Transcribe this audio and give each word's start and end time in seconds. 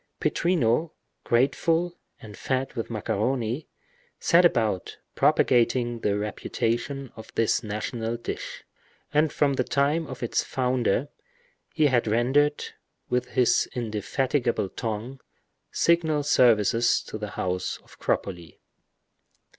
Pittrino, 0.19 0.93
grateful, 1.23 1.99
and 2.19 2.35
fed 2.35 2.73
with 2.73 2.89
macaroni, 2.89 3.67
set 4.19 4.45
about 4.45 4.97
propagating 5.13 5.99
the 5.99 6.17
reputation 6.17 7.11
of 7.15 7.31
this 7.35 7.61
national 7.61 8.17
dish, 8.17 8.63
and 9.13 9.31
from 9.31 9.53
the 9.53 9.63
time 9.63 10.07
of 10.07 10.23
its 10.23 10.43
founder, 10.43 11.09
he 11.71 11.85
had 11.85 12.07
rendered, 12.07 12.65
with 13.11 13.27
his 13.33 13.69
indefatigable 13.75 14.69
tongue, 14.69 15.19
signal 15.71 16.23
services 16.23 17.03
to 17.03 17.19
the 17.19 17.29
house 17.37 17.77
of 17.83 17.99
Cropoli. 17.99 18.57